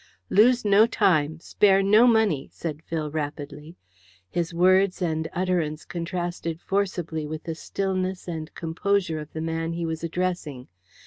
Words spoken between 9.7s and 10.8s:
he was addressing.